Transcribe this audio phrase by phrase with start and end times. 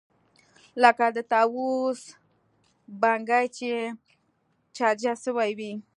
[0.81, 2.01] لکه د طاووس
[3.01, 3.71] بڼکې چې
[4.77, 5.73] چجه سوې وي.